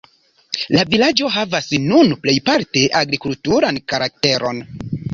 La 0.75 0.85
vilaĝo 0.93 1.29
havas 1.35 1.69
nun 1.91 2.11
plejparte 2.25 2.87
agrikulturan 3.05 3.83
karakteron. 3.95 4.69